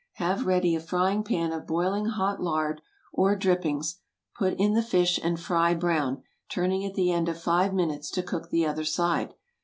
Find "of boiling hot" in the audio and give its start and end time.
1.51-2.41